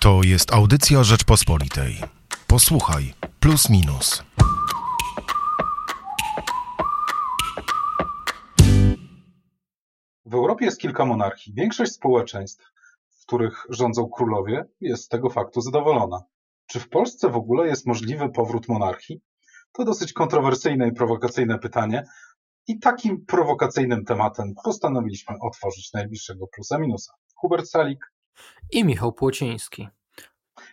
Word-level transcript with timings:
To 0.00 0.22
jest 0.22 0.52
audycja 0.52 1.02
Rzeczpospolitej. 1.02 2.00
Posłuchaj, 2.46 3.14
plus 3.40 3.70
minus. 3.70 4.22
W 10.24 10.34
Europie 10.34 10.64
jest 10.64 10.80
kilka 10.80 11.04
monarchii. 11.04 11.54
Większość 11.54 11.92
społeczeństw, 11.92 12.64
w 13.10 13.26
których 13.26 13.66
rządzą 13.68 14.08
królowie, 14.08 14.64
jest 14.80 15.04
z 15.04 15.08
tego 15.08 15.30
faktu 15.30 15.60
zadowolona. 15.60 16.22
Czy 16.66 16.80
w 16.80 16.88
Polsce 16.88 17.28
w 17.28 17.36
ogóle 17.36 17.66
jest 17.66 17.86
możliwy 17.86 18.28
powrót 18.28 18.68
monarchii? 18.68 19.20
To 19.72 19.84
dosyć 19.84 20.12
kontrowersyjne 20.12 20.88
i 20.88 20.92
prowokacyjne 20.92 21.58
pytanie. 21.58 22.04
I 22.66 22.78
takim 22.78 23.24
prowokacyjnym 23.26 24.04
tematem 24.04 24.54
postanowiliśmy 24.64 25.36
otworzyć 25.40 25.92
najbliższego 25.92 26.46
plusa 26.46 26.78
minusa. 26.78 27.12
Hubert 27.34 27.68
Salik. 27.68 28.09
I 28.70 28.84
Michał 28.84 29.12
Płociński. 29.12 29.88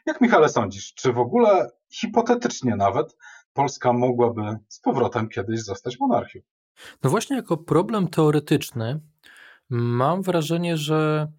Jak 0.05 0.21
Michale 0.21 0.49
sądzisz, 0.49 0.93
czy 0.93 1.13
w 1.13 1.19
ogóle 1.19 1.71
hipotetycznie 1.89 2.75
nawet 2.75 3.17
Polska 3.53 3.93
mogłaby 3.93 4.41
z 4.67 4.79
powrotem 4.79 5.29
kiedyś 5.29 5.63
zostać 5.63 5.99
monarchią? 5.99 6.39
No 7.03 7.09
właśnie 7.09 7.35
jako 7.35 7.57
problem 7.57 8.07
teoretyczny 8.07 8.99
mam 9.69 10.21
wrażenie, 10.21 10.77
że 10.77 11.31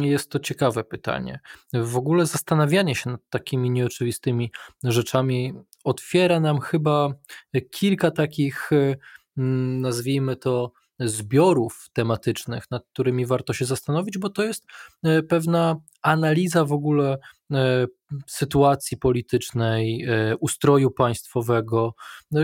jest 0.00 0.30
to 0.30 0.38
ciekawe 0.38 0.84
pytanie. 0.84 1.40
W 1.72 1.96
ogóle 1.96 2.26
zastanawianie 2.26 2.94
się 2.94 3.10
nad 3.10 3.20
takimi 3.30 3.70
nieoczywistymi 3.70 4.52
rzeczami 4.84 5.54
otwiera 5.84 6.40
nam 6.40 6.60
chyba 6.60 7.14
kilka 7.70 8.10
takich, 8.10 8.70
nazwijmy 9.36 10.36
to, 10.36 10.72
zbiorów 11.00 11.86
tematycznych, 11.92 12.70
nad 12.70 12.86
którymi 12.92 13.26
warto 13.26 13.52
się 13.52 13.64
zastanowić, 13.64 14.18
bo 14.18 14.30
to 14.30 14.42
jest 14.42 14.66
e, 15.02 15.22
pewna 15.22 15.76
analiza 16.02 16.64
w 16.64 16.72
ogóle 16.72 17.18
e, 17.52 17.86
sytuacji 18.26 18.96
politycznej, 18.96 20.04
e, 20.04 20.36
ustroju 20.36 20.90
państwowego, 20.90 21.94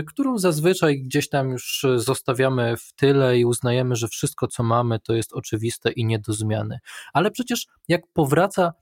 którą 0.07 0.37
zazwyczaj 0.37 1.01
gdzieś 1.01 1.29
tam 1.29 1.49
już 1.49 1.85
zostawiamy 1.95 2.77
w 2.77 2.93
tyle 2.93 3.39
i 3.39 3.45
uznajemy, 3.45 3.95
że 3.95 4.07
wszystko, 4.07 4.47
co 4.47 4.63
mamy, 4.63 4.99
to 4.99 5.13
jest 5.13 5.33
oczywiste 5.33 5.91
i 5.91 6.05
nie 6.05 6.19
do 6.19 6.33
zmiany. 6.33 6.79
Ale 7.13 7.31
przecież 7.31 7.67
jak 7.87 8.01
powraca 8.13 8.73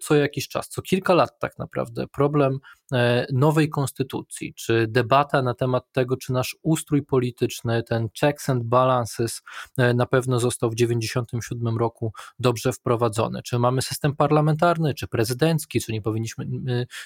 co 0.00 0.14
jakiś 0.14 0.48
czas, 0.48 0.68
co 0.68 0.82
kilka 0.82 1.14
lat 1.14 1.38
tak 1.38 1.58
naprawdę, 1.58 2.06
problem 2.06 2.58
e, 2.92 3.26
nowej 3.32 3.68
konstytucji, 3.68 4.54
czy 4.54 4.86
debata 4.88 5.42
na 5.42 5.54
temat 5.54 5.92
tego, 5.92 6.16
czy 6.16 6.32
nasz 6.32 6.56
ustrój 6.62 7.02
polityczny, 7.02 7.82
ten 7.82 8.08
checks 8.20 8.48
and 8.48 8.64
balances 8.64 9.42
e, 9.78 9.94
na 9.94 10.06
pewno 10.06 10.40
został 10.40 10.70
w 10.70 10.74
1997 10.74 11.78
roku 11.78 12.12
dobrze 12.38 12.72
wprowadzony, 12.72 13.42
czy 13.42 13.58
mamy 13.58 13.82
system 13.82 14.16
parlamentarny, 14.16 14.94
czy 14.94 15.08
prezydencki, 15.08 15.80
czy 15.80 15.92
nie 15.92 16.02
powinniśmy 16.02 16.46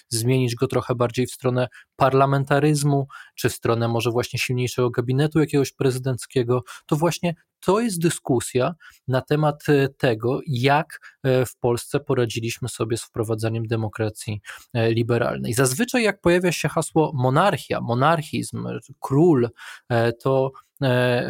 zmienić 0.09 0.55
go 0.55 0.67
trochę 0.67 0.95
bardziej 0.95 1.27
w 1.27 1.33
stronę 1.33 1.69
parlamentaryzmu, 1.97 3.07
czy 3.35 3.49
w 3.49 3.53
stronę 3.53 3.89
może 3.89 4.11
właśnie 4.11 4.39
silniejszego 4.39 4.91
gabinetu 4.91 5.41
jakiegoś 5.41 5.73
prezydenckiego, 5.73 6.63
to 6.87 6.97
właśnie 6.97 7.35
to 7.65 7.81
jest 7.81 8.01
dyskusja 8.01 8.75
na 9.09 9.21
temat 9.21 9.69
e, 9.69 9.89
tego, 9.89 10.41
jak 10.47 11.01
e, 11.23 11.47
w 11.47 11.57
Polsce 11.57 12.01
poradziliśmy 12.01 12.69
sobie 12.69 12.97
z 12.97 13.03
wprowadzaniem 13.03 13.67
demokracji 13.67 14.41
e, 14.75 14.93
liberalnej. 14.93 15.55
Zazwyczaj, 15.55 16.03
jak 16.03 16.21
pojawia 16.21 16.53
się 16.53 16.69
hasło 16.69 17.13
monarchia, 17.15 17.81
monarchizm, 17.81 18.69
król, 19.01 19.49
to 20.23 20.53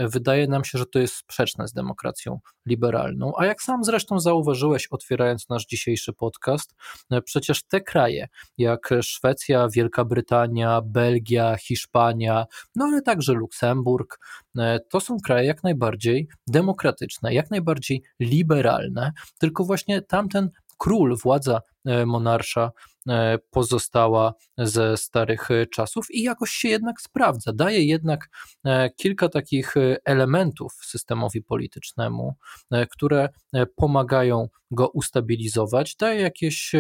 wydaje 0.09 0.49
nam 0.49 0.65
się, 0.65 0.79
że 0.79 0.87
to 0.87 0.99
jest 0.99 1.15
sprzeczne 1.15 1.69
z 1.69 1.73
demokracją 1.73 2.41
liberalną. 2.67 3.33
A 3.39 3.47
jak 3.47 3.63
sam 3.63 3.85
zresztą 3.85 4.21
zauważyłeś, 4.21 4.87
otwierając 4.91 5.49
nasz 5.49 5.67
dzisiejszy 5.67 6.13
podcast, 6.13 6.75
e, 7.11 7.23
przecież 7.23 7.63
te 7.63 7.81
kraje 7.81 8.29
jak 8.59 8.91
Szwecja, 9.03 9.69
Wielka 9.69 10.05
Brytania, 10.05 10.81
Belgia, 10.85 11.57
Hiszpania, 11.57 12.47
no 12.75 12.85
ale 12.85 13.03
także 13.03 13.33
Luksemburg, 13.33 14.19
e, 14.59 14.81
to 14.91 15.01
są 15.01 15.17
kraje 15.25 15.47
jak 15.47 15.63
najbardziej 15.63 16.29
demokratyczne, 16.47 17.35
jak 17.35 17.51
najbardziej 17.51 18.03
liberalne, 18.21 19.13
tylko 19.39 19.65
właśnie 19.65 20.03
tamten 20.03 20.51
król, 20.79 21.17
władza 21.17 21.61
monarsza 22.07 22.71
E, 22.71 22.94
pozostała 23.51 24.35
ze 24.59 24.97
starych 24.97 25.51
e, 25.51 25.67
czasów 25.67 26.07
i 26.11 26.23
jakoś 26.23 26.51
się 26.51 26.69
jednak 26.69 27.01
sprawdza. 27.01 27.53
Daje 27.53 27.85
jednak 27.85 28.29
e, 28.65 28.91
kilka 28.91 29.29
takich 29.29 29.75
elementów 30.05 30.73
systemowi 30.85 31.43
politycznemu, 31.43 32.35
które 32.91 33.29
pomagają 33.77 34.49
go 34.71 34.89
ustabilizować, 34.89 35.97
daje 35.97 36.21
jakieś 36.21 36.73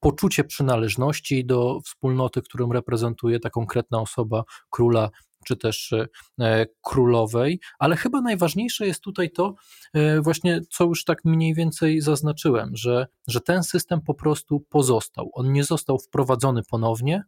poczucie 0.00 0.44
przynależności 0.44 1.46
do 1.46 1.80
wspólnoty, 1.84 2.42
którą 2.42 2.72
reprezentuje 2.72 3.40
ta 3.40 3.50
konkretna 3.50 4.00
osoba, 4.00 4.44
króla 4.70 5.10
czy 5.46 5.56
też 5.56 5.94
e, 6.40 6.66
królowej, 6.82 7.60
ale 7.78 7.96
chyba 7.96 8.20
najważniejsze 8.20 8.86
jest 8.86 9.00
tutaj 9.00 9.30
to, 9.30 9.54
e, 9.94 10.20
właśnie 10.20 10.60
co 10.70 10.84
już 10.84 11.04
tak 11.04 11.24
mniej 11.24 11.54
więcej 11.54 12.00
zaznaczyłem, 12.00 12.76
że, 12.76 13.06
że 13.26 13.40
ten 13.40 13.62
system 13.62 14.00
po 14.00 14.14
prostu 14.14 14.60
pozostał. 14.60 15.30
On 15.32 15.52
nie 15.52 15.64
został 15.64 15.98
wprowadzony 15.98 16.62
ponownie, 16.70 17.22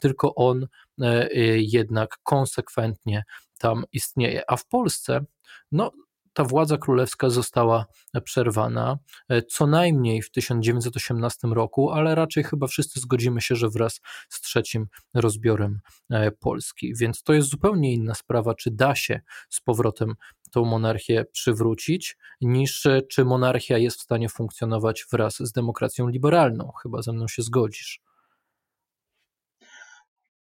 tylko 0.00 0.34
on 0.34 0.66
e, 1.00 1.28
jednak 1.58 2.18
konsekwentnie 2.22 3.24
tam 3.58 3.84
istnieje. 3.92 4.50
A 4.50 4.56
w 4.56 4.66
Polsce, 4.66 5.24
no, 5.72 5.90
ta 6.32 6.44
władza 6.44 6.78
królewska 6.78 7.30
została 7.30 7.86
przerwana 8.24 8.98
e, 9.28 9.42
co 9.42 9.66
najmniej 9.66 10.22
w 10.22 10.30
1918 10.30 11.48
roku, 11.48 11.90
ale 11.90 12.14
raczej 12.14 12.44
chyba 12.44 12.66
wszyscy 12.66 13.00
zgodzimy 13.00 13.40
się, 13.40 13.56
że 13.56 13.68
wraz 13.68 14.00
z 14.28 14.40
trzecim 14.40 14.86
rozbiorem 15.14 15.80
e, 16.10 16.30
Polski. 16.30 16.94
Więc 16.96 17.22
to 17.22 17.32
jest 17.32 17.48
zupełnie 17.48 17.94
inna 17.94 18.14
sprawa, 18.14 18.54
czy 18.54 18.70
da 18.70 18.94
się 18.94 19.20
z 19.48 19.60
powrotem 19.60 20.14
tą 20.52 20.64
monarchię 20.64 21.24
przywrócić, 21.32 22.16
niż 22.40 22.86
e, 22.86 23.02
czy 23.02 23.24
monarchia 23.24 23.78
jest 23.78 23.98
w 23.98 24.02
stanie 24.02 24.28
funkcjonować 24.28 25.06
wraz 25.12 25.36
z 25.36 25.52
demokracją 25.52 26.08
liberalną. 26.08 26.72
Chyba 26.82 27.02
ze 27.02 27.12
mną 27.12 27.28
się 27.28 27.42
zgodzisz 27.42 28.00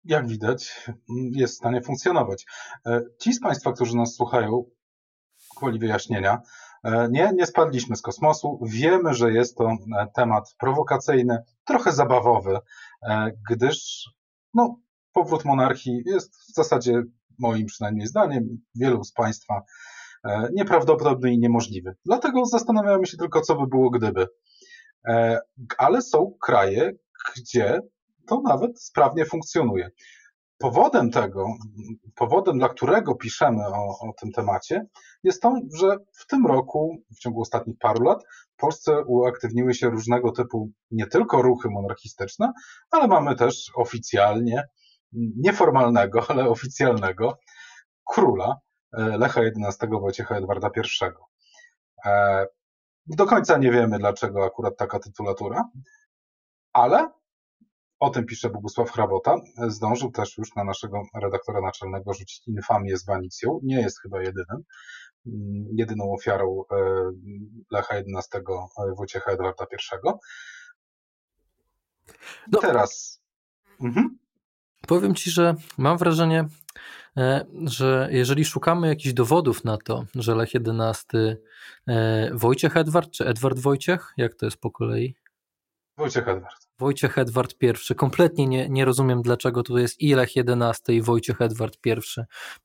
jak 0.04 0.28
widać, 0.28 0.90
jest 1.32 1.54
w 1.54 1.56
stanie 1.56 1.82
funkcjonować. 1.82 2.46
Ci 3.18 3.32
z 3.32 3.40
Państwa, 3.40 3.72
którzy 3.72 3.96
nas 3.96 4.14
słuchają, 4.14 4.64
gwoli 5.58 5.78
wyjaśnienia. 5.78 6.42
E, 6.84 7.08
nie, 7.10 7.32
nie 7.34 7.46
spadliśmy 7.46 7.96
z 7.96 8.02
kosmosu. 8.02 8.60
Wiemy, 8.62 9.14
że 9.14 9.32
jest 9.32 9.56
to 9.56 9.70
e, 9.70 9.76
temat 10.14 10.54
prowokacyjny, 10.58 11.38
trochę 11.64 11.92
zabawowy, 11.92 12.58
e, 13.02 13.32
gdyż 13.50 14.08
no, 14.54 14.80
powrót 15.12 15.44
monarchii 15.44 16.02
jest 16.06 16.36
w 16.36 16.54
zasadzie, 16.54 17.02
moim 17.38 17.66
przynajmniej 17.66 18.06
zdaniem, 18.06 18.44
wielu 18.74 19.04
z 19.04 19.12
Państwa 19.12 19.62
nieprawdopodobny 20.52 21.32
i 21.32 21.38
niemożliwy. 21.38 21.96
Dlatego 22.04 22.44
zastanawiamy 22.46 23.06
się 23.06 23.16
tylko, 23.16 23.40
co 23.40 23.54
by 23.56 23.66
było 23.66 23.90
gdyby. 23.90 24.26
Ale 25.78 26.02
są 26.02 26.34
kraje, 26.42 26.92
gdzie 27.36 27.80
to 28.28 28.40
nawet 28.40 28.82
sprawnie 28.82 29.24
funkcjonuje 29.24 29.90
powodem 30.58 31.10
tego, 31.10 31.46
powodem, 32.14 32.58
dla 32.58 32.68
którego 32.68 33.14
piszemy 33.14 33.66
o, 33.66 33.98
o 34.00 34.12
tym 34.20 34.32
temacie, 34.32 34.86
jest 35.22 35.42
to, 35.42 35.54
że 35.74 35.96
w 36.12 36.26
tym 36.26 36.46
roku, 36.46 36.96
w 37.16 37.18
ciągu 37.18 37.40
ostatnich 37.40 37.78
paru 37.78 38.04
lat, 38.04 38.24
w 38.56 38.60
Polsce 38.60 39.04
uaktywniły 39.04 39.74
się 39.74 39.90
różnego 39.90 40.32
typu 40.32 40.70
nie 40.90 41.06
tylko 41.06 41.42
ruchy 41.42 41.68
monarchistyczne, 41.70 42.52
ale 42.90 43.08
mamy 43.08 43.34
też 43.34 43.70
oficjalnie, 43.76 44.64
nieformalnego, 45.36 46.24
ale 46.28 46.48
oficjalnego 46.48 47.38
króla 48.06 48.56
e, 48.92 49.18
Lecha 49.18 49.40
XI 49.40 49.86
Wojciecha 49.90 50.36
Edwarda 50.36 50.70
I. 50.76 51.06
E, 52.06 52.46
do 53.06 53.26
końca 53.26 53.58
nie 53.58 53.70
wiemy, 53.70 53.98
dlaczego 53.98 54.44
akurat 54.44 54.76
taka 54.76 54.98
tytulatura, 54.98 55.64
ale 56.72 57.10
o 58.00 58.10
tym 58.10 58.26
pisze 58.26 58.50
Bogusław 58.50 58.90
Hrabota. 58.90 59.36
Zdążył 59.68 60.10
też 60.10 60.38
już 60.38 60.54
na 60.54 60.64
naszego 60.64 61.02
redaktora 61.14 61.60
naczelnego 61.60 62.14
rzucić 62.14 62.48
infamię 62.48 62.96
z 62.96 63.06
Wanicją. 63.06 63.60
Nie 63.62 63.80
jest 63.80 64.00
chyba 64.02 64.22
jedynym. 64.22 64.62
Jedyną 65.72 66.12
ofiarą 66.12 66.62
e, 66.72 66.76
Lecha 67.70 67.94
XI 67.94 68.38
Wojciecha 68.96 69.30
Edwarda 69.30 69.64
I. 69.72 69.76
No, 72.52 72.60
teraz. 72.60 73.20
Mhm. 73.80 74.18
Powiem 74.86 75.14
ci, 75.14 75.30
że 75.30 75.54
mam 75.78 75.98
wrażenie, 75.98 76.48
e, 77.16 77.46
że 77.64 78.08
jeżeli 78.10 78.44
szukamy 78.44 78.88
jakichś 78.88 79.12
dowodów 79.12 79.64
na 79.64 79.78
to, 79.84 80.04
że 80.14 80.34
Lech 80.34 80.50
XI, 80.54 81.18
e, 81.88 82.30
Wojciech 82.34 82.76
Edward 82.76 83.10
czy 83.10 83.26
Edward 83.26 83.58
Wojciech, 83.58 84.12
jak 84.16 84.34
to 84.34 84.46
jest 84.46 84.60
po 84.60 84.70
kolei? 84.70 85.14
Wojciech 85.96 86.28
Edward. 86.28 86.67
Wojciech 86.80 87.18
Edward 87.18 87.54
I. 87.90 87.94
Kompletnie 87.94 88.46
nie, 88.46 88.68
nie 88.68 88.84
rozumiem, 88.84 89.22
dlaczego 89.22 89.62
tu 89.62 89.78
jest 89.78 90.00
i 90.00 90.14
Lech 90.14 90.30
XI 90.36 90.92
i 90.92 91.02
Wojciech 91.02 91.40
Edward 91.40 91.78
I 91.86 91.94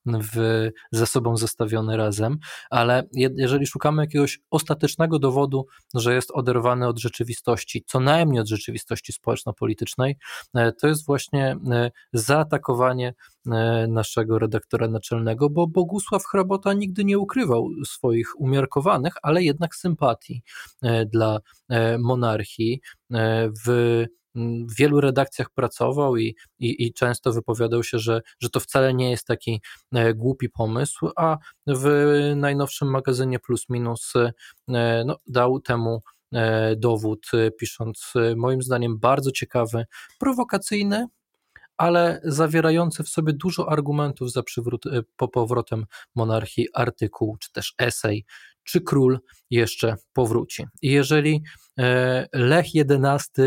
w, 0.06 0.68
ze 0.92 1.06
sobą 1.06 1.36
zestawiony 1.36 1.96
razem, 1.96 2.38
ale 2.70 3.08
jeżeli 3.12 3.66
szukamy 3.66 4.02
jakiegoś 4.02 4.40
ostatecznego 4.50 5.18
dowodu, 5.18 5.66
że 5.94 6.14
jest 6.14 6.30
oderwany 6.30 6.88
od 6.88 6.98
rzeczywistości, 6.98 7.84
co 7.86 8.00
najmniej 8.00 8.40
od 8.40 8.48
rzeczywistości 8.48 9.12
społeczno-politycznej, 9.12 10.16
e, 10.54 10.72
to 10.72 10.88
jest 10.88 11.06
właśnie 11.06 11.56
e, 11.70 11.90
zaatakowanie 12.12 13.14
e, 13.46 13.86
naszego 13.88 14.38
redaktora 14.38 14.88
naczelnego, 14.88 15.50
bo 15.50 15.66
Bogusław 15.66 16.24
Hrabota 16.24 16.72
nigdy 16.72 17.04
nie 17.04 17.18
ukrywał 17.18 17.68
swoich 17.86 18.40
umiarkowanych, 18.40 19.14
ale 19.22 19.42
jednak 19.42 19.74
sympatii 19.74 20.42
dla 21.12 21.38
monarchii. 21.98 22.80
W 23.66 24.03
w 24.34 24.76
wielu 24.76 25.00
redakcjach 25.00 25.50
pracował 25.50 26.16
i, 26.16 26.36
i, 26.58 26.86
i, 26.86 26.92
często 26.92 27.32
wypowiadał 27.32 27.82
się, 27.82 27.98
że, 27.98 28.20
że 28.40 28.50
to 28.50 28.60
wcale 28.60 28.94
nie 28.94 29.10
jest 29.10 29.26
taki 29.26 29.60
e, 29.92 30.14
głupi 30.14 30.48
pomysł, 30.48 31.10
a 31.16 31.38
w 31.66 32.12
najnowszym 32.36 32.90
magazynie 32.90 33.38
Plus 33.38 33.68
Minus 33.68 34.12
e, 34.16 34.32
no, 35.06 35.16
dał 35.26 35.60
temu 35.60 36.02
e, 36.32 36.76
dowód, 36.76 37.26
pisząc 37.58 38.12
moim 38.36 38.62
zdaniem 38.62 38.98
bardzo 38.98 39.30
ciekawy, 39.30 39.84
prowokacyjny, 40.18 41.06
ale 41.76 42.20
zawierający 42.24 43.02
w 43.02 43.08
sobie 43.08 43.32
dużo 43.32 43.72
argumentów 43.72 44.32
za 44.32 44.42
przywrót, 44.42 44.84
po 45.16 45.28
powrotem 45.28 45.84
monarchii 46.14 46.68
artykuł, 46.74 47.36
czy 47.36 47.52
też 47.52 47.74
esej, 47.78 48.24
czy 48.64 48.80
król 48.80 49.18
jeszcze 49.50 49.96
powróci. 50.12 50.64
I 50.82 50.90
jeżeli 50.90 51.42
e, 51.78 52.26
Lech 52.32 52.66
XI, 52.74 53.42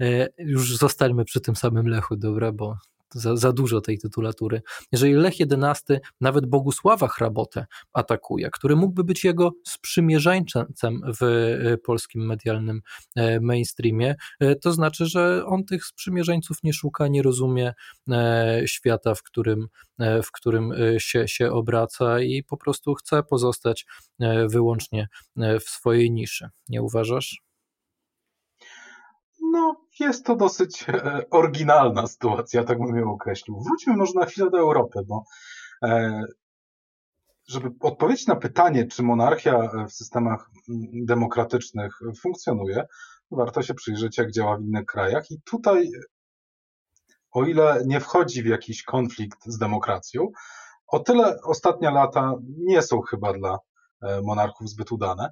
e, 0.00 0.28
już 0.38 0.76
zostańmy 0.76 1.24
przy 1.24 1.40
tym 1.40 1.56
samym 1.56 1.86
Lechu, 1.88 2.16
dobra, 2.16 2.52
bo 2.52 2.76
za, 3.14 3.36
za 3.36 3.52
dużo 3.52 3.80
tej 3.80 3.98
tytulatury. 3.98 4.62
Jeżeli 4.92 5.14
Lech 5.14 5.34
XI 5.40 5.94
nawet 6.20 6.46
Bogusława 6.46 7.08
Hrabotę 7.08 7.66
atakuje, 7.92 8.50
który 8.50 8.76
mógłby 8.76 9.04
być 9.04 9.24
jego 9.24 9.52
sprzymierzeńcem 9.66 10.66
w 11.20 11.22
e, 11.22 11.78
polskim 11.78 12.26
medialnym 12.26 12.80
e, 13.16 13.40
mainstreamie, 13.40 14.14
e, 14.40 14.56
to 14.56 14.72
znaczy, 14.72 15.06
że 15.06 15.44
on 15.46 15.64
tych 15.64 15.84
sprzymierzeńców 15.84 16.56
nie 16.62 16.72
szuka, 16.72 17.08
nie 17.08 17.22
rozumie 17.22 17.72
świata, 18.66 19.14
w 19.14 19.22
którym, 19.22 19.68
w 19.98 20.32
którym 20.32 20.72
się, 20.98 21.28
się 21.28 21.50
obraca 21.50 22.20
i 22.20 22.42
po 22.44 22.56
prostu 22.56 22.94
chce 22.94 23.22
pozostać 23.22 23.86
wyłącznie 24.48 25.08
w 25.36 25.62
swojej 25.62 26.10
niszy. 26.10 26.48
Nie 26.68 26.82
uważasz? 26.82 27.42
No, 29.40 29.81
jest 30.00 30.26
to 30.26 30.36
dosyć 30.36 30.84
e, 30.88 31.22
oryginalna 31.30 32.06
sytuacja, 32.06 32.64
tak 32.64 32.78
bym 32.78 32.96
ją 32.96 33.12
określił. 33.12 33.60
Wróćmy 33.60 33.96
może 33.96 34.12
na 34.14 34.26
chwilę 34.26 34.50
do 34.50 34.58
Europy, 34.58 35.00
bo 35.06 35.24
e, 35.84 36.22
żeby 37.48 37.70
odpowiedzieć 37.80 38.26
na 38.26 38.36
pytanie, 38.36 38.86
czy 38.86 39.02
monarchia 39.02 39.70
w 39.88 39.92
systemach 39.92 40.50
demokratycznych 40.92 41.98
funkcjonuje, 42.20 42.86
warto 43.30 43.62
się 43.62 43.74
przyjrzeć, 43.74 44.18
jak 44.18 44.30
działa 44.30 44.56
w 44.56 44.62
innych 44.62 44.86
krajach. 44.86 45.30
I 45.30 45.40
tutaj, 45.44 45.90
o 47.30 47.44
ile 47.44 47.82
nie 47.86 48.00
wchodzi 48.00 48.42
w 48.42 48.46
jakiś 48.46 48.82
konflikt 48.82 49.38
z 49.46 49.58
demokracją, 49.58 50.28
o 50.86 50.98
tyle 50.98 51.36
ostatnie 51.42 51.90
lata 51.90 52.34
nie 52.58 52.82
są 52.82 53.00
chyba 53.00 53.32
dla 53.32 53.58
e, 54.02 54.22
monarchów 54.22 54.68
zbyt 54.68 54.92
udane. 54.92 55.30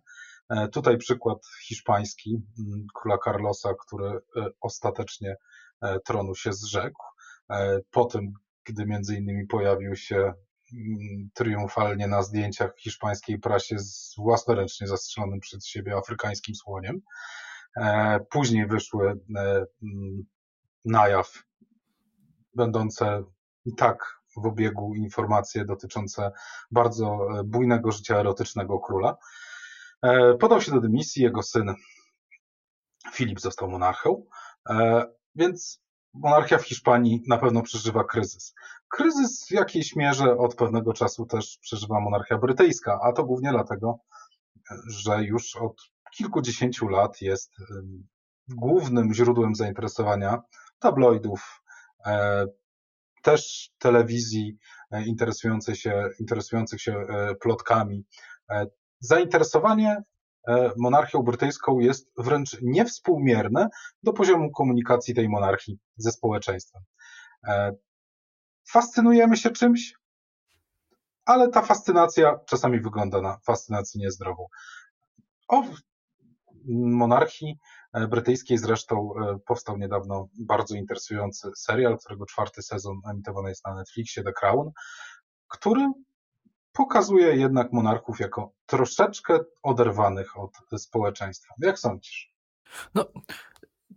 E, 0.51 0.69
tutaj 0.69 0.99
przykład 0.99 1.39
hiszpański 1.63 2.43
króla 2.95 3.19
Carlosa, 3.25 3.75
który 3.87 4.09
e, 4.09 4.21
ostatecznie 4.61 5.37
e, 5.81 6.01
tronu 6.01 6.35
się 6.35 6.53
zrzekł. 6.53 7.03
Po 7.91 8.05
tym, 8.05 8.33
gdy 8.65 8.87
między 8.87 9.17
innymi 9.17 9.47
pojawił 9.47 9.97
się 9.97 10.33
triumfalnie 11.35 12.09
na 12.09 12.23
zdjęciach 12.23 12.77
w 12.77 12.81
hiszpańskiej 12.81 13.39
prasie 13.39 13.79
z 13.79 14.15
własnoręcznie 14.19 14.87
zastrzelonym 14.87 15.41
przed 15.41 15.67
siebie 15.67 15.97
afrykańskim 15.97 16.55
słoniem. 16.55 17.01
Później 18.31 18.67
wyszły 18.67 19.21
na 20.85 21.09
jaw 21.09 21.43
będące 22.55 23.25
i 23.65 23.75
tak 23.75 24.21
w 24.37 24.47
obiegu 24.47 24.95
informacje 24.95 25.65
dotyczące 25.65 26.33
bardzo 26.71 27.29
bujnego 27.45 27.93
życia 27.93 28.17
erotycznego 28.17 28.79
króla. 28.79 29.17
E, 30.03 30.35
podał 30.35 30.61
się 30.61 30.73
do 30.73 30.81
dymisji, 30.81 31.23
jego 31.23 31.43
syn 31.43 31.75
Filip 33.13 33.41
został 33.41 33.71
monarchą, 33.71 34.25
e, 34.71 35.05
więc 35.35 35.83
monarchia 36.15 36.59
w 36.59 36.65
Hiszpanii 36.65 37.23
na 37.29 37.39
pewno 37.39 37.63
przeżywa 37.63 38.05
kryzys. 38.05 38.55
Kryzys 38.89 39.47
w 39.49 39.51
jakiejś 39.51 39.97
mierze 39.97 40.37
od 40.37 40.55
pewnego 40.55 40.93
czasu 40.93 41.27
też 41.27 41.59
przeżywa 41.61 42.01
monarchia 42.01 42.39
brytyjska, 42.39 42.99
a 43.03 43.13
to 43.13 43.25
głównie 43.25 43.51
dlatego, 43.51 43.99
że 44.87 45.25
już 45.25 45.57
od 45.57 45.77
kilkudziesięciu 46.17 46.89
lat 46.89 47.21
jest 47.21 47.53
głównym 48.49 49.15
źródłem 49.15 49.55
zainteresowania 49.55 50.43
tabloidów, 50.79 51.63
e, 52.07 52.47
też 53.23 53.71
telewizji 53.79 54.59
się, 55.75 56.11
interesujących 56.19 56.83
się 56.83 57.07
plotkami, 57.41 58.05
zainteresowanie 59.01 60.03
e, 60.49 60.73
monarchią 60.79 61.23
brytyjską 61.23 61.79
jest 61.79 62.11
wręcz 62.19 62.57
niewspółmierne 62.63 63.69
do 64.03 64.13
poziomu 64.13 64.51
komunikacji 64.51 65.15
tej 65.15 65.29
monarchii 65.29 65.79
ze 65.97 66.13
społeczeństwem. 66.13 66.83
E, 67.45 67.73
fascynujemy 68.71 69.37
się 69.37 69.51
czymś, 69.51 69.95
ale 71.25 71.49
ta 71.49 71.63
fascynacja 71.63 72.39
czasami 72.47 72.81
wygląda 72.81 73.21
na 73.21 73.39
fascynację 73.47 74.01
niezdrową. 74.01 74.47
O 75.49 75.63
monarchii 76.69 77.59
e, 77.93 78.09
brytyjskiej 78.09 78.59
zresztą 78.59 79.11
powstał 79.47 79.79
niedawno 79.79 80.29
bardzo 80.39 80.75
interesujący 80.75 81.51
serial, 81.57 81.99
którego 81.99 82.27
czwarty 82.27 82.63
sezon 82.63 83.01
emitowany 83.11 83.49
jest 83.49 83.67
na 83.67 83.75
Netflixie, 83.75 84.25
The 84.25 84.33
Crown, 84.33 84.71
który 85.49 85.93
pokazuje 86.73 87.37
jednak 87.37 87.73
monarchów 87.73 88.21
jako 88.21 88.53
troszeczkę 88.67 89.39
oderwanych 89.63 90.39
od 90.39 90.83
społeczeństwa. 90.83 91.55
Jak 91.59 91.79
sądzisz? 91.79 92.35
No, 92.95 93.05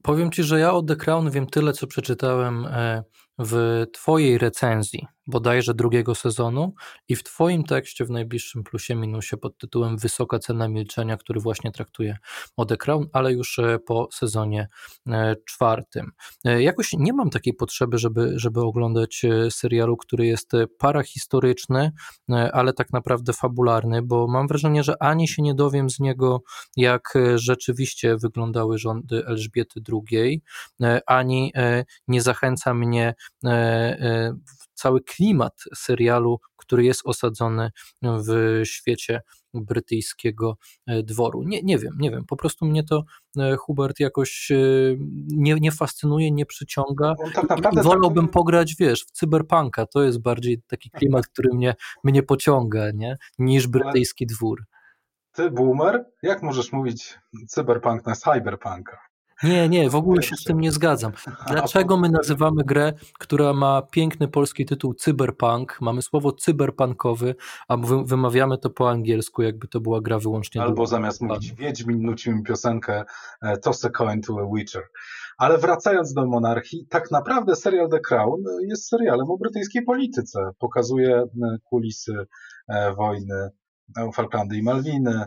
powiem 0.02 0.32
ci, 0.32 0.44
że 0.44 0.60
ja 0.60 0.74
o 0.74 0.84
The 0.84 0.96
Crown 0.96 1.30
wiem 1.30 1.48
tyle, 1.48 1.74
co 1.74 1.88
przeczytałem 1.88 2.66
e, 2.66 3.04
w 3.40 3.86
Twojej 3.94 4.38
recenzji 4.38 5.08
bodajże 5.28 5.74
drugiego 5.74 6.16
sezonu 6.16 6.74
i 7.08 7.16
w 7.16 7.24
Twoim 7.24 7.64
tekście 7.64 8.06
w 8.06 8.10
najbliższym 8.10 8.64
plusie 8.64 8.96
minusie 8.96 9.38
pod 9.38 9.58
tytułem 9.58 9.98
Wysoka 9.98 10.40
cena 10.40 10.68
milczenia, 10.68 11.18
który 11.18 11.40
właśnie 11.40 11.72
traktuje 11.72 12.18
o 12.58 12.66
The 12.66 12.78
Crown, 12.78 13.08
ale 13.14 13.34
już 13.34 13.60
e, 13.60 13.80
po 13.80 14.10
sezonie 14.14 14.68
e, 15.08 15.36
czwartym. 15.46 16.12
E, 16.46 16.62
jakoś 16.64 16.94
nie 16.94 17.14
mam 17.14 17.30
takiej 17.30 17.54
potrzeby, 17.54 17.98
żeby, 17.98 18.34
żeby 18.36 18.62
oglądać 18.62 19.22
serialu, 19.50 19.98
który 19.98 20.26
jest 20.26 20.52
parahistoryczny, 20.78 21.92
ale 22.54 22.74
tak 22.74 22.94
naprawdę 22.94 23.34
fabularny, 23.34 24.02
bo 24.02 24.28
mam 24.28 24.48
wrażenie, 24.48 24.84
że 24.84 25.04
ani 25.04 25.28
się 25.28 25.42
nie 25.42 25.56
dowiem 25.56 25.90
z 25.90 26.00
niego, 26.00 26.42
jak 26.78 27.14
rzeczywiście 27.36 28.18
wyglądały 28.18 28.78
rządy 28.78 29.26
Elżbiety 29.26 29.82
II, 30.12 30.42
ani 31.08 31.54
nie 32.08 32.22
zachęca 32.22 32.74
mnie 32.74 33.14
cały 34.74 35.02
klimat 35.02 35.64
serialu, 35.76 36.40
który 36.58 36.84
jest 36.84 37.02
osadzony 37.06 37.72
w 38.02 38.62
świecie 38.66 39.22
brytyjskiego 39.54 40.58
e, 40.88 41.04
dworu. 41.04 41.44
Nie, 41.44 41.62
nie 41.64 41.78
wiem, 41.78 41.94
nie 42.00 42.12
wiem, 42.12 42.26
po 42.26 42.36
prostu 42.36 42.66
mnie 42.66 42.84
to 42.84 43.04
e, 43.38 43.56
Hubert 43.56 44.00
jakoś 44.00 44.52
e, 44.52 44.56
nie, 45.28 45.56
nie 45.56 45.72
fascynuje, 45.72 46.32
nie 46.32 46.46
przyciąga. 46.46 47.16
Tak 47.48 47.74
I 47.74 47.84
wolałbym 47.84 48.26
tak... 48.26 48.34
pograć, 48.34 48.76
wiesz, 48.80 49.06
w 49.06 49.12
cyberpunka. 49.12 49.86
To 49.86 50.04
jest 50.04 50.22
bardziej 50.22 50.62
taki 50.68 50.90
klimat, 50.98 51.28
który 51.28 51.50
mnie, 51.54 51.76
mnie 52.04 52.24
pociąga, 52.24 52.92
nie? 52.92 53.18
niż 53.40 53.68
brytyjski 53.68 54.26
dwór. 54.26 54.64
Ty, 55.32 55.52
boomer, 55.52 56.06
jak 56.22 56.44
możesz 56.44 56.72
mówić 56.72 57.20
cyberpunk 57.48 58.06
na 58.06 58.16
cyberpunka? 58.16 58.98
Nie, 59.44 59.70
nie, 59.70 59.90
w 59.90 59.96
ogóle 59.96 60.24
się 60.24 60.36
z 60.36 60.44
tym 60.44 60.60
nie 60.60 60.72
zgadzam. 60.72 61.12
Dlaczego 61.52 61.98
my 61.98 62.10
nazywamy 62.10 62.64
grę, 62.64 62.94
która 63.20 63.54
ma 63.54 63.82
piękny 63.82 64.28
polski 64.28 64.66
tytuł 64.66 64.94
Cyberpunk, 64.94 65.78
mamy 65.82 66.02
słowo 66.02 66.32
cyberpunkowy, 66.32 67.36
a 67.68 67.78
wymawiamy 68.06 68.58
to 68.58 68.70
po 68.70 68.90
angielsku, 68.90 69.42
jakby 69.42 69.68
to 69.68 69.80
była 69.80 70.02
gra 70.02 70.20
wyłącznie 70.20 70.62
Albo 70.62 70.88
zamiast 70.88 71.22
mówić 71.22 71.52
Wiedźmin, 71.52 72.02
nucimy 72.02 72.44
piosenkę 72.44 73.04
e, 73.42 73.58
Toss 73.58 73.86
a 73.86 73.90
coin 73.90 74.22
to 74.22 74.40
a 74.40 74.56
Witcher. 74.56 74.84
Ale 75.38 75.58
wracając 75.58 76.14
do 76.14 76.26
monarchii, 76.26 76.88
tak 76.90 77.12
naprawdę 77.12 77.56
serial 77.56 77.90
The 77.90 78.00
Crown 78.00 78.44
jest 78.62 78.88
serialem 78.88 79.32
o 79.32 79.38
brytyjskiej 79.38 79.84
polityce. 79.84 80.52
Pokazuje 80.60 81.16
e, 81.18 81.28
kulisy 81.64 82.26
e, 82.68 82.94
wojny 82.94 83.50
Falklandy 84.14 84.58
i 84.58 84.64
Malwiny, 84.64 85.26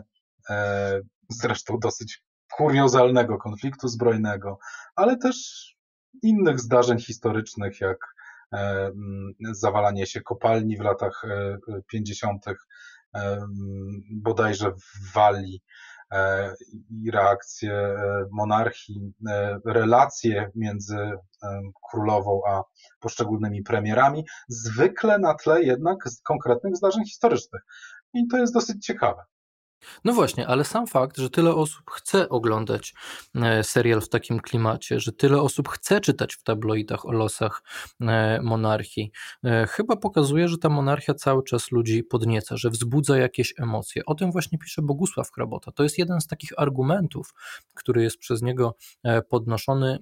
zresztą 1.29 1.79
dosyć 1.79 2.23
kuriozalnego 2.51 3.37
konfliktu 3.37 3.87
zbrojnego, 3.87 4.59
ale 4.95 5.17
też 5.17 5.67
innych 6.23 6.59
zdarzeń 6.59 6.99
historycznych, 6.99 7.81
jak 7.81 7.97
e, 8.53 8.91
zawalanie 9.51 10.05
się 10.05 10.21
kopalni 10.21 10.77
w 10.77 10.81
latach 10.81 11.21
50., 11.87 12.45
bodajże 14.11 14.71
w 14.71 15.13
Walii 15.13 15.63
i 17.03 17.11
reakcje 17.11 17.95
monarchii, 18.31 19.13
relacje 19.65 20.51
między 20.55 20.97
królową 21.91 22.41
a 22.47 22.63
poszczególnymi 22.99 23.63
premierami, 23.63 24.25
zwykle 24.47 25.19
na 25.19 25.33
tle 25.33 25.63
jednak 25.63 25.97
konkretnych 26.23 26.75
zdarzeń 26.75 27.05
historycznych. 27.05 27.61
I 28.13 28.27
to 28.27 28.37
jest 28.37 28.53
dosyć 28.53 28.85
ciekawe. 28.85 29.23
No 30.05 30.13
właśnie, 30.13 30.47
ale 30.47 30.63
sam 30.63 30.87
fakt, 30.87 31.17
że 31.17 31.29
tyle 31.29 31.55
osób 31.55 31.91
chce 31.91 32.29
oglądać 32.29 32.93
e, 33.35 33.63
serial 33.63 34.01
w 34.01 34.09
takim 34.09 34.39
klimacie, 34.39 34.99
że 34.99 35.11
tyle 35.11 35.41
osób 35.41 35.69
chce 35.69 36.01
czytać 36.01 36.35
w 36.35 36.43
tabloidach 36.43 37.05
o 37.05 37.11
losach 37.11 37.63
e, 38.01 38.41
monarchii, 38.41 39.11
e, 39.43 39.67
chyba 39.67 39.95
pokazuje, 39.95 40.47
że 40.47 40.57
ta 40.57 40.69
monarchia 40.69 41.13
cały 41.13 41.43
czas 41.43 41.71
ludzi 41.71 42.03
podnieca, 42.03 42.57
że 42.57 42.69
wzbudza 42.69 43.17
jakieś 43.17 43.53
emocje. 43.59 44.05
O 44.05 44.15
tym 44.15 44.31
właśnie 44.31 44.57
pisze 44.57 44.81
Bogusław 44.81 45.31
Krabota. 45.31 45.71
To 45.71 45.83
jest 45.83 45.97
jeden 45.97 46.21
z 46.21 46.27
takich 46.27 46.51
argumentów, 46.57 47.33
który 47.73 48.03
jest 48.03 48.17
przez 48.17 48.41
niego 48.41 48.75
podnoszony, 49.29 49.99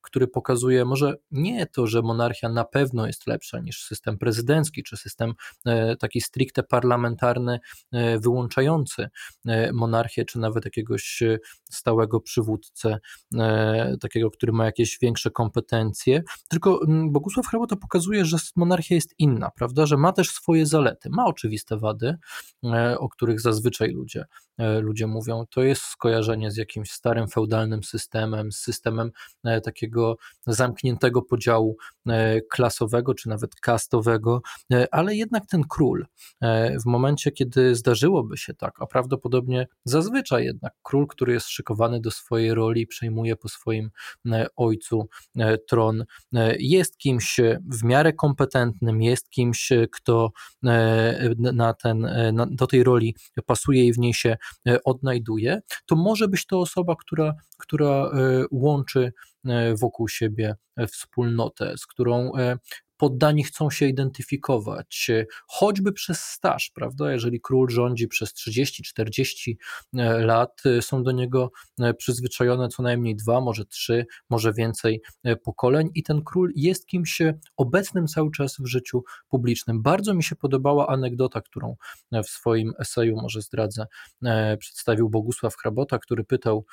który 0.00 0.28
pokazuje 0.28 0.84
może 0.84 1.14
nie 1.30 1.66
to, 1.66 1.86
że 1.86 2.02
monarchia 2.02 2.48
na 2.48 2.64
pewno 2.64 3.06
jest 3.06 3.26
lepsza 3.26 3.60
niż 3.60 3.84
system 3.84 4.18
prezydencki, 4.18 4.82
czy 4.82 4.96
system 4.96 5.34
taki 5.98 6.20
stricte 6.20 6.62
parlamentarny, 6.62 7.60
wyłączający 8.20 9.08
monarchię, 9.72 10.24
czy 10.24 10.38
nawet 10.38 10.64
jakiegoś 10.64 11.22
e, 11.22 11.38
stałego 11.70 12.20
przywódcę, 12.20 12.98
e, 13.38 13.96
takiego, 14.00 14.30
który 14.30 14.52
ma 14.52 14.64
jakieś 14.64 14.98
większe 15.02 15.30
kompetencje. 15.30 16.22
Tylko 16.48 16.80
mm, 16.86 17.12
Bogusław 17.12 17.46
Hrabota 17.46 17.76
pokazuje, 17.76 18.24
że 18.24 18.36
monarchia 18.56 18.94
jest 18.94 19.14
inna, 19.18 19.50
prawda? 19.50 19.86
Że 19.86 19.96
ma 19.96 20.12
też 20.12 20.30
swoje 20.30 20.66
zalety. 20.66 21.08
Ma 21.10 21.26
oczywiste 21.26 21.78
wady, 21.78 22.16
o 22.98 23.08
których 23.08 23.40
zazwyczaj 23.40 23.90
ludzie, 23.90 24.24
ludzie 24.58 25.06
mówią. 25.06 25.44
To 25.50 25.62
jest 25.62 25.82
skojarzenie 25.82 26.50
z 26.50 26.56
jakimś 26.56 26.90
starym 26.90 27.28
feudalnym 27.28 27.82
systemem, 27.84 28.52
z 28.52 28.56
systemem 28.56 29.10
takiego 29.64 30.16
zamkniętego 30.46 31.22
podziału 31.22 31.76
klasowego, 32.50 33.14
czy 33.14 33.28
nawet 33.28 33.54
kastowego, 33.54 34.42
ale 34.90 35.14
jednak 35.16 35.46
ten 35.46 35.62
król 35.68 36.06
w 36.82 36.86
momencie, 36.86 37.32
kiedy 37.32 37.74
zdarzyłoby 37.74 38.36
się 38.36 38.54
tak, 38.54 38.82
a 38.82 38.86
prawdopodobnie 39.04 39.66
zazwyczaj 39.84 40.44
jednak 40.44 40.72
król, 40.82 41.06
który 41.06 41.32
jest 41.32 41.48
szykowany 41.48 42.00
do 42.00 42.10
swojej 42.10 42.54
roli, 42.54 42.86
przejmuje 42.86 43.36
po 43.36 43.48
swoim 43.48 43.90
e, 44.32 44.46
ojcu 44.56 45.08
e, 45.36 45.58
tron, 45.58 46.04
e, 46.34 46.56
jest 46.58 46.98
kimś 46.98 47.40
w 47.72 47.84
miarę 47.84 48.12
kompetentnym, 48.12 49.02
jest 49.02 49.30
kimś, 49.30 49.68
kto 49.92 50.30
na 51.38 51.74
ten, 51.74 52.00
na, 52.32 52.46
do 52.50 52.66
tej 52.66 52.84
roli 52.84 53.16
pasuje 53.46 53.86
i 53.86 53.92
w 53.92 53.98
niej 53.98 54.14
się 54.14 54.36
odnajduje, 54.84 55.60
to 55.86 55.96
może 55.96 56.28
być 56.28 56.46
to 56.46 56.60
osoba, 56.60 56.96
która, 56.96 57.34
która 57.58 58.10
łączy 58.50 59.12
wokół 59.80 60.08
siebie 60.08 60.54
wspólnotę, 60.88 61.74
z 61.76 61.86
którą 61.86 62.32
poddani 62.96 63.44
chcą 63.44 63.70
się 63.70 63.86
identyfikować, 63.86 65.10
choćby 65.46 65.92
przez 65.92 66.20
staż, 66.20 66.70
prawda? 66.74 67.12
Jeżeli 67.12 67.40
król 67.40 67.70
rządzi 67.70 68.08
przez 68.08 68.34
30-40 68.34 69.54
e, 69.94 70.18
lat, 70.24 70.62
e, 70.66 70.82
są 70.82 71.02
do 71.02 71.12
niego 71.12 71.50
e, 71.80 71.94
przyzwyczajone 71.94 72.68
co 72.68 72.82
najmniej 72.82 73.16
dwa, 73.16 73.40
może 73.40 73.64
trzy, 73.64 74.06
może 74.30 74.52
więcej 74.52 75.02
pokoleń, 75.44 75.90
i 75.94 76.02
ten 76.02 76.22
król 76.24 76.52
jest 76.56 76.86
kimś 76.86 77.18
obecnym 77.56 78.06
cały 78.06 78.30
czas 78.30 78.56
w 78.58 78.66
życiu 78.66 79.04
publicznym. 79.28 79.82
Bardzo 79.82 80.14
mi 80.14 80.22
się 80.22 80.36
podobała 80.36 80.86
anegdota, 80.86 81.40
którą 81.40 81.76
w 82.12 82.26
swoim 82.26 82.72
eseju, 82.78 83.16
może 83.16 83.42
zdradzę, 83.42 83.86
przedstawił 84.58 85.10
Bogusław 85.10 85.56
Hrabota, 85.56 85.98
który 85.98 86.24
pytał 86.24 86.64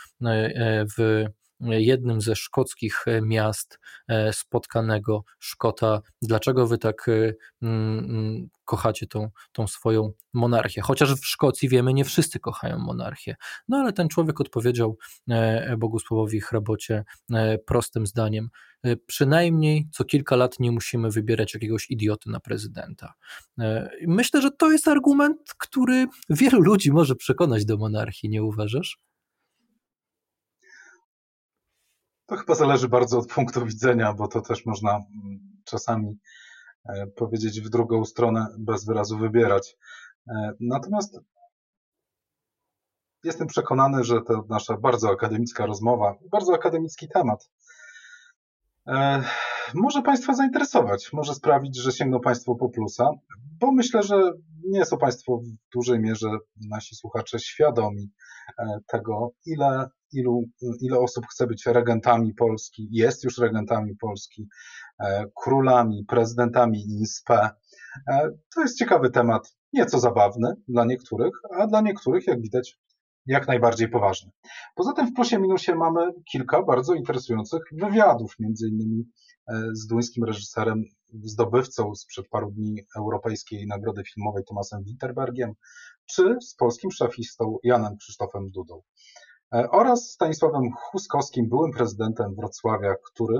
w 0.97 1.25
jednym 1.61 2.21
ze 2.21 2.35
szkockich 2.35 3.03
e, 3.07 3.21
miast 3.21 3.79
e, 4.07 4.33
spotkanego 4.33 5.23
Szkota, 5.39 6.01
dlaczego 6.21 6.67
wy 6.67 6.77
tak 6.77 7.07
e, 7.09 7.33
mm, 7.61 7.99
mm, 7.99 8.49
kochacie 8.65 9.07
tą, 9.07 9.29
tą 9.51 9.67
swoją 9.67 10.11
monarchię. 10.33 10.81
Chociaż 10.81 11.13
w 11.13 11.25
Szkocji 11.25 11.69
wiemy, 11.69 11.93
nie 11.93 12.05
wszyscy 12.05 12.39
kochają 12.39 12.77
monarchię. 12.77 13.35
No 13.67 13.77
ale 13.77 13.93
ten 13.93 14.07
człowiek 14.07 14.41
odpowiedział 14.41 14.97
Bogusławowi 15.77 16.41
Hrabocie 16.41 17.03
prostym 17.65 18.07
zdaniem, 18.07 18.49
przynajmniej 19.05 19.87
co 19.91 20.03
kilka 20.03 20.35
lat 20.35 20.59
nie 20.59 20.71
musimy 20.71 21.09
wybierać 21.09 21.53
jakiegoś 21.53 21.89
idioty 21.89 22.29
na 22.29 22.39
prezydenta. 22.39 23.13
Myślę, 24.07 24.41
że 24.41 24.51
to 24.51 24.71
jest 24.71 24.87
argument, 24.87 25.37
który 25.57 26.07
wielu 26.29 26.61
ludzi 26.61 26.91
może 26.91 27.15
przekonać 27.15 27.65
do 27.65 27.77
monarchii, 27.77 28.29
nie 28.29 28.43
uważasz? 28.43 28.97
To 32.31 32.37
chyba 32.37 32.55
zależy 32.55 32.89
bardzo 32.89 33.19
od 33.19 33.27
punktu 33.27 33.65
widzenia, 33.65 34.13
bo 34.13 34.27
to 34.27 34.41
też 34.41 34.65
można 34.65 34.91
mm, 34.91 35.39
czasami 35.65 36.19
e, 36.85 37.07
powiedzieć 37.07 37.61
w 37.61 37.69
drugą 37.69 38.05
stronę 38.05 38.47
bez 38.59 38.85
wyrazu 38.85 39.17
wybierać. 39.17 39.77
E, 40.27 40.53
natomiast 40.59 41.19
jestem 43.23 43.47
przekonany, 43.47 44.03
że 44.03 44.21
to 44.21 44.45
nasza 44.49 44.77
bardzo 44.77 45.09
akademicka 45.09 45.65
rozmowa, 45.65 46.15
bardzo 46.31 46.53
akademicki 46.53 47.07
temat 47.07 47.49
e, 48.87 49.23
może 49.73 50.01
Państwa 50.01 50.33
zainteresować, 50.33 51.13
może 51.13 51.33
sprawić, 51.33 51.77
że 51.77 51.91
sięgną 51.91 52.19
Państwo 52.19 52.55
po 52.55 52.69
plusa, 52.69 53.09
bo 53.59 53.71
myślę, 53.71 54.03
że 54.03 54.31
nie 54.65 54.85
są 54.85 54.97
Państwo 54.97 55.37
w 55.37 55.75
dużej 55.75 55.99
mierze 55.99 56.29
nasi 56.69 56.95
słuchacze 56.95 57.39
świadomi 57.39 58.11
tego, 58.87 59.31
ile 59.45 59.89
ilu, 60.13 60.43
ile 60.81 60.99
osób 60.99 61.25
chce 61.27 61.47
być 61.47 61.65
regentami 61.65 62.33
Polski, 62.33 62.87
jest 62.91 63.23
już 63.23 63.37
regentami 63.37 63.95
Polski, 63.95 64.47
e, 64.99 65.25
królami, 65.43 66.05
prezydentami 66.07 66.85
INSPE. 66.85 67.49
To 68.55 68.61
jest 68.61 68.77
ciekawy 68.77 69.09
temat, 69.09 69.55
nieco 69.73 69.99
zabawny 69.99 70.53
dla 70.67 70.85
niektórych, 70.85 71.33
a 71.59 71.67
dla 71.67 71.81
niektórych, 71.81 72.27
jak 72.27 72.41
widać, 72.41 72.79
jak 73.25 73.47
najbardziej 73.47 73.89
poważny. 73.89 74.31
Poza 74.75 74.93
tym 74.93 75.07
w 75.07 75.13
plusie 75.13 75.39
minusie 75.39 75.75
mamy 75.75 76.11
kilka 76.31 76.63
bardzo 76.63 76.93
interesujących 76.93 77.61
wywiadów, 77.71 78.35
między 78.39 78.67
innymi 78.67 79.03
e, 79.47 79.61
z 79.73 79.87
duńskim 79.87 80.23
reżyserem, 80.23 80.83
zdobywcą 81.23 81.95
sprzed 81.95 82.27
paru 82.29 82.51
dni 82.51 82.81
Europejskiej 82.97 83.67
Nagrody 83.67 84.03
Filmowej 84.03 84.43
Tomasem 84.43 84.83
Winterbergiem, 84.83 85.53
czy 86.05 86.37
z 86.41 86.55
polskim 86.55 86.91
szafistą 86.91 87.57
Janem 87.63 87.97
Krzysztofem 87.97 88.49
Dudą. 88.49 88.81
E, 89.55 89.71
oraz 89.71 90.11
Stanisławem 90.11 90.71
Huskowskim, 90.71 91.49
byłym 91.49 91.71
prezydentem 91.71 92.35
Wrocławia, 92.35 92.95
który 93.05 93.39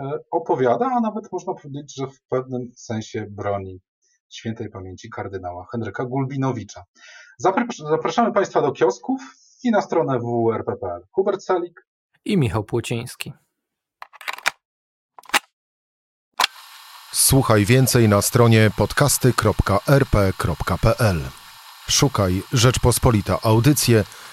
e, 0.00 0.18
opowiada, 0.30 0.86
a 0.86 1.00
nawet 1.00 1.32
można 1.32 1.54
powiedzieć, 1.54 1.94
że 1.96 2.06
w 2.06 2.22
pewnym 2.28 2.72
sensie 2.76 3.26
broni 3.30 3.80
świętej 4.28 4.70
pamięci 4.70 5.10
kardynała 5.10 5.66
Henryka 5.72 6.04
Gulbinowicza. 6.04 6.84
Zapraszamy 7.90 8.32
Państwa 8.32 8.62
do 8.62 8.72
kiosków 8.72 9.20
i 9.64 9.70
na 9.70 9.82
stronę 9.82 10.18
www.rp.pl. 10.18 11.02
Hubert 11.10 11.42
Salik 11.42 11.86
i 12.24 12.38
Michał 12.38 12.64
Płociński. 12.64 13.32
Słuchaj 17.12 17.64
więcej 17.64 18.08
na 18.08 18.22
stronie 18.22 18.70
podcasty.rp.pl. 18.76 21.20
Szukaj 21.88 22.42
Rzeczpospolita 22.52 23.38
Audycje 23.42 24.04